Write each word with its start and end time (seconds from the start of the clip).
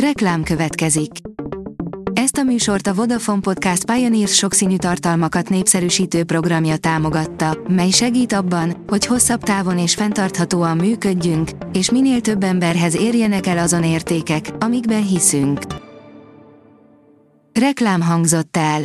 Reklám 0.00 0.42
következik. 0.42 1.10
Ezt 2.12 2.36
a 2.36 2.42
műsort 2.42 2.86
a 2.86 2.94
Vodafone 2.94 3.40
Podcast 3.40 3.84
Pioneers 3.84 4.34
sokszínű 4.34 4.76
tartalmakat 4.76 5.48
népszerűsítő 5.48 6.24
programja 6.24 6.76
támogatta, 6.76 7.58
mely 7.68 7.90
segít 7.90 8.32
abban, 8.32 8.84
hogy 8.86 9.06
hosszabb 9.06 9.42
távon 9.42 9.78
és 9.78 9.94
fenntarthatóan 9.94 10.76
működjünk, 10.76 11.50
és 11.72 11.90
minél 11.90 12.20
több 12.20 12.42
emberhez 12.42 12.96
érjenek 12.96 13.46
el 13.46 13.58
azon 13.58 13.84
értékek, 13.84 14.50
amikben 14.58 15.06
hiszünk. 15.06 15.60
Reklám 17.52 18.00
hangzott 18.00 18.56
el. 18.56 18.82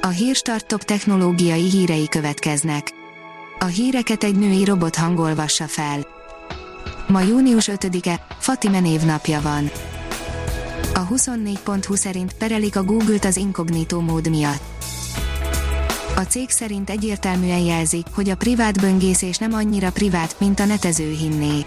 A 0.00 0.08
Hírstart 0.08 0.66
top 0.66 0.82
technológiai 0.82 1.70
hírei 1.70 2.08
következnek. 2.08 2.90
A 3.58 3.64
híreket 3.64 4.24
egy 4.24 4.38
női 4.38 4.64
robot 4.64 4.96
hangolvassa 4.96 5.66
fel. 5.66 6.22
Ma 7.06 7.20
június 7.20 7.70
5-e, 7.72 8.26
Fatime 8.38 8.80
névnapja 8.80 9.40
van. 9.40 9.70
A 10.94 11.06
24.20 11.06 11.96
szerint 11.96 12.32
perelik 12.32 12.76
a 12.76 12.82
Google-t 12.82 13.24
az 13.24 13.36
inkognitó 13.36 14.00
mód 14.00 14.28
miatt. 14.28 14.62
A 16.16 16.20
cég 16.20 16.50
szerint 16.50 16.90
egyértelműen 16.90 17.58
jelzi, 17.58 18.04
hogy 18.14 18.30
a 18.30 18.36
privát 18.36 18.80
böngészés 18.80 19.38
nem 19.38 19.52
annyira 19.52 19.92
privát, 19.92 20.36
mint 20.38 20.60
a 20.60 20.64
netező 20.64 21.10
hinné. 21.10 21.64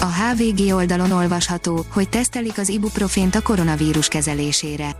A 0.00 0.06
HVG 0.06 0.74
oldalon 0.74 1.10
olvasható, 1.10 1.84
hogy 1.92 2.08
tesztelik 2.08 2.58
az 2.58 2.68
ibuprofént 2.68 3.34
a 3.34 3.42
koronavírus 3.42 4.08
kezelésére. 4.08 4.96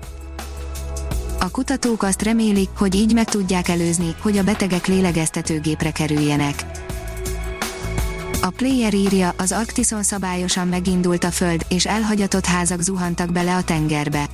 A 1.41 1.51
kutatók 1.51 2.02
azt 2.02 2.23
remélik, 2.23 2.69
hogy 2.77 2.95
így 2.95 3.15
meg 3.15 3.24
tudják 3.24 3.69
előzni, 3.69 4.15
hogy 4.21 4.38
a 4.38 4.45
betegek 4.45 4.87
lélegeztetőgépre 4.87 5.91
kerüljenek. 5.91 6.82
A 8.45 8.51
player 8.51 8.95
írja, 8.95 9.34
az 9.37 9.52
Arktison 9.52 10.02
szabályosan 10.02 10.69
megindult 10.69 11.24
a 11.24 11.30
föld, 11.30 11.66
és 11.69 11.87
elhagyatott 11.87 12.45
házak 12.45 12.80
zuhantak 12.80 13.32
bele 13.32 13.54
a 13.54 13.62
tengerbe. 13.62 14.26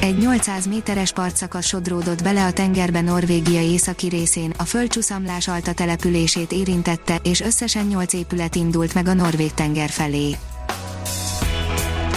Egy 0.00 0.18
800 0.18 0.66
méteres 0.66 1.12
partszakasz 1.12 1.66
sodródott 1.66 2.22
bele 2.22 2.44
a 2.44 2.52
tengerbe 2.52 3.00
Norvégia 3.00 3.60
északi 3.60 4.08
részén, 4.08 4.52
a 4.56 4.64
földcsúszamlás 4.64 5.48
alta 5.48 5.72
települését 5.72 6.52
érintette, 6.52 7.16
és 7.22 7.40
összesen 7.40 7.86
8 7.86 8.12
épület 8.12 8.54
indult 8.54 8.94
meg 8.94 9.08
a 9.08 9.14
Norvég 9.14 9.54
tenger 9.54 9.90
felé. 9.90 10.36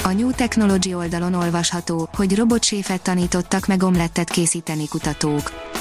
A 0.04 0.12
New 0.12 0.32
Technology 0.32 0.94
oldalon 0.94 1.34
olvasható, 1.34 2.10
hogy 2.16 2.36
robotséfet 2.36 3.02
tanítottak 3.02 3.66
meg 3.68 3.84
omlettet 3.84 4.30
készíteni 4.30 4.88
kutatók. 4.88 5.73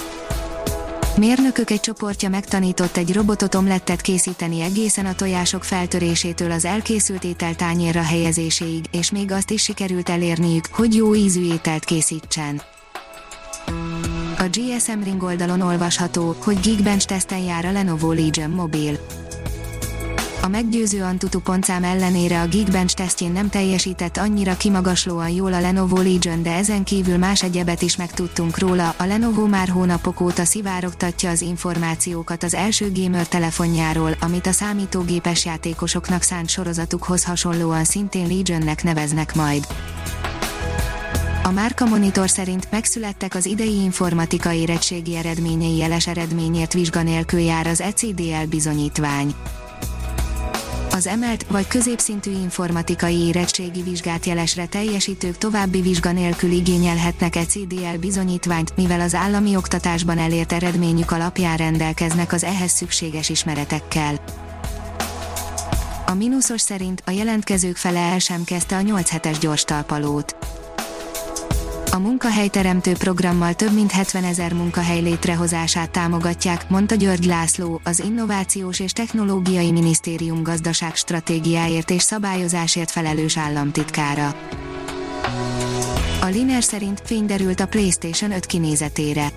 Mérnökök 1.16 1.70
egy 1.70 1.80
csoportja 1.80 2.28
megtanított 2.28 2.96
egy 2.96 3.12
robotot 3.12 3.54
omlettet 3.54 4.00
készíteni 4.00 4.60
egészen 4.60 5.06
a 5.06 5.14
tojások 5.14 5.64
feltörésétől 5.64 6.50
az 6.50 6.64
elkészült 6.64 7.24
étel 7.24 7.54
tányérra 7.54 8.02
helyezéséig, 8.02 8.84
és 8.90 9.10
még 9.10 9.32
azt 9.32 9.50
is 9.50 9.62
sikerült 9.62 10.08
elérniük, 10.08 10.64
hogy 10.72 10.94
jó 10.94 11.14
ízű 11.14 11.52
ételt 11.52 11.84
készítsen. 11.84 12.62
A 14.38 14.44
GSM 14.50 15.02
Ring 15.04 15.22
oldalon 15.22 15.60
olvasható, 15.60 16.36
hogy 16.38 16.60
Geekbench 16.60 17.06
teszten 17.06 17.38
jár 17.38 17.64
a 17.64 17.72
Lenovo 17.72 18.12
Legion 18.12 18.50
mobil. 18.50 18.98
A 20.42 20.48
meggyőző 20.48 21.02
Antutu 21.02 21.40
pontszám 21.40 21.84
ellenére 21.84 22.40
a 22.40 22.46
Geekbench 22.46 22.94
tesztjén 22.94 23.32
nem 23.32 23.48
teljesített 23.48 24.16
annyira 24.16 24.56
kimagaslóan 24.56 25.28
jól 25.28 25.52
a 25.52 25.60
Lenovo 25.60 25.96
Legion, 25.96 26.42
de 26.42 26.54
ezen 26.54 26.84
kívül 26.84 27.16
más 27.16 27.42
egyebet 27.42 27.82
is 27.82 27.96
megtudtunk 27.96 28.58
róla. 28.58 28.94
A 28.98 29.04
Lenovo 29.04 29.46
már 29.46 29.68
hónapok 29.68 30.20
óta 30.20 30.44
szivárogtatja 30.44 31.30
az 31.30 31.40
információkat 31.40 32.42
az 32.42 32.54
első 32.54 32.92
gamer 32.94 33.28
telefonjáról, 33.28 34.16
amit 34.20 34.46
a 34.46 34.52
számítógépes 34.52 35.44
játékosoknak 35.44 36.22
szánt 36.22 36.48
sorozatukhoz 36.48 37.24
hasonlóan 37.24 37.84
szintén 37.84 38.26
Legionnek 38.26 38.82
neveznek 38.82 39.34
majd. 39.34 39.66
A 41.42 41.50
Márka 41.50 41.84
Monitor 41.84 42.30
szerint 42.30 42.70
megszülettek 42.70 43.34
az 43.34 43.46
idei 43.46 43.82
informatikai 43.82 44.58
érettségi 44.58 45.16
eredményei 45.16 45.76
jeles 45.76 46.06
eredményért 46.06 46.72
vizsganélkül 46.72 47.40
jár 47.40 47.66
az 47.66 47.80
ECDL 47.80 48.46
bizonyítvány 48.48 49.34
az 50.94 51.06
emelt 51.06 51.46
vagy 51.48 51.66
középszintű 51.66 52.30
informatikai 52.30 53.18
érettségi 53.18 53.82
vizsgát 53.82 54.26
jelesre 54.26 54.66
teljesítők 54.66 55.38
további 55.38 55.80
vizsga 55.80 56.12
nélkül 56.12 56.50
igényelhetnek 56.50 57.36
egy 57.36 57.48
CDL 57.48 57.98
bizonyítványt, 58.00 58.76
mivel 58.76 59.00
az 59.00 59.14
állami 59.14 59.56
oktatásban 59.56 60.18
elért 60.18 60.52
eredményük 60.52 61.10
alapján 61.10 61.56
rendelkeznek 61.56 62.32
az 62.32 62.44
ehhez 62.44 62.70
szükséges 62.70 63.28
ismeretekkel. 63.28 64.24
A 66.06 66.14
mínuszos 66.14 66.60
szerint 66.60 67.02
a 67.06 67.10
jelentkezők 67.10 67.76
fele 67.76 68.00
el 68.00 68.18
sem 68.18 68.44
kezdte 68.44 68.76
a 68.76 68.80
8 68.80 69.10
hetes 69.10 69.38
gyors 69.38 69.64
talpalót 69.64 70.36
a 71.94 71.98
munkahelyteremtő 71.98 72.92
programmal 72.92 73.54
több 73.54 73.72
mint 73.72 73.90
70 73.90 74.24
ezer 74.24 74.52
munkahely 74.52 75.00
létrehozását 75.00 75.90
támogatják, 75.90 76.68
mondta 76.68 76.94
György 76.94 77.24
László, 77.24 77.80
az 77.84 78.00
Innovációs 78.00 78.80
és 78.80 78.92
Technológiai 78.92 79.72
Minisztérium 79.72 80.42
gazdaság 80.42 80.94
stratégiáért 80.94 81.90
és 81.90 82.02
szabályozásért 82.02 82.90
felelős 82.90 83.36
államtitkára. 83.38 84.34
A 86.20 86.26
Liner 86.26 86.62
szerint 86.62 87.02
fényderült 87.04 87.60
a 87.60 87.66
PlayStation 87.66 88.32
5 88.32 88.46
kinézetére. 88.46 89.28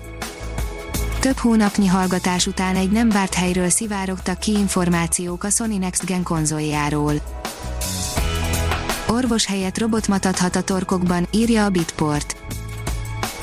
Több 1.20 1.36
hónapnyi 1.36 1.86
hallgatás 1.86 2.46
után 2.46 2.76
egy 2.76 2.90
nem 2.90 3.08
várt 3.08 3.34
helyről 3.34 3.68
szivárogtak 3.68 4.38
ki 4.38 4.52
információk 4.52 5.44
a 5.44 5.50
Sony 5.50 5.78
Next 5.78 6.04
Gen 6.04 6.22
konzoljáról. 6.22 7.14
Orvos 9.16 9.46
helyett 9.46 9.78
robot 9.78 10.08
matadhat 10.08 10.56
a 10.56 10.62
torkokban, 10.62 11.26
írja 11.30 11.64
a 11.64 11.70
Bitport. 11.70 12.36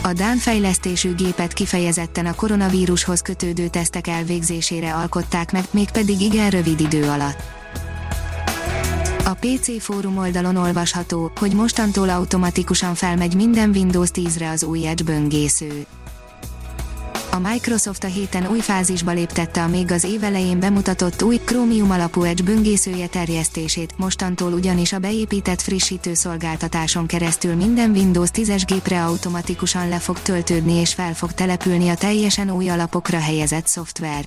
A 0.01 0.13
Dán 0.13 0.37
fejlesztésű 0.37 1.15
gépet 1.15 1.53
kifejezetten 1.53 2.25
a 2.25 2.33
koronavírushoz 2.33 3.21
kötődő 3.21 3.67
tesztek 3.67 4.07
elvégzésére 4.07 4.93
alkották 4.93 5.51
meg, 5.51 5.63
mégpedig 5.71 6.21
igen 6.21 6.49
rövid 6.49 6.79
idő 6.79 7.09
alatt. 7.09 7.37
A 9.25 9.33
PC 9.33 9.81
fórum 9.81 10.17
oldalon 10.17 10.55
olvasható, 10.55 11.31
hogy 11.39 11.53
mostantól 11.53 12.09
automatikusan 12.09 12.95
felmegy 12.95 13.35
minden 13.35 13.69
Windows 13.69 14.09
10-re 14.13 14.49
az 14.49 14.63
új 14.63 14.87
Edge 14.87 15.03
böngésző. 15.03 15.85
A 17.33 17.39
Microsoft 17.39 18.03
a 18.03 18.07
héten 18.07 18.47
új 18.47 18.59
fázisba 18.59 19.11
léptette 19.11 19.63
a 19.63 19.67
még 19.67 19.91
az 19.91 20.03
évelején 20.03 20.59
bemutatott 20.59 21.23
új 21.23 21.37
Chromium 21.45 21.91
alapú 21.91 22.23
Edge 22.23 22.43
böngészője 22.43 23.07
terjesztését, 23.07 23.97
mostantól 23.97 24.53
ugyanis 24.53 24.93
a 24.93 24.99
beépített 24.99 25.61
frissítő 25.61 26.13
szolgáltatáson 26.13 27.05
keresztül 27.05 27.55
minden 27.55 27.91
Windows 27.91 28.29
10-es 28.33 28.63
gépre 28.65 29.03
automatikusan 29.03 29.89
le 29.89 29.99
fog 29.99 30.21
töltődni 30.21 30.73
és 30.73 30.93
fel 30.93 31.13
fog 31.13 31.33
települni 31.33 31.89
a 31.89 31.95
teljesen 31.95 32.51
új 32.51 32.69
alapokra 32.69 33.19
helyezett 33.19 33.67
szoftver. 33.67 34.25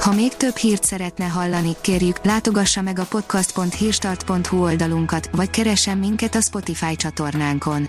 Ha 0.00 0.12
még 0.12 0.36
több 0.36 0.56
hírt 0.56 0.84
szeretne 0.84 1.24
hallani, 1.24 1.76
kérjük, 1.80 2.24
látogassa 2.24 2.82
meg 2.82 2.98
a 2.98 3.04
podcast.hírstart.hu 3.04 4.62
oldalunkat, 4.62 5.28
vagy 5.32 5.50
keressen 5.50 5.98
minket 5.98 6.34
a 6.34 6.40
Spotify 6.40 6.96
csatornánkon 6.96 7.88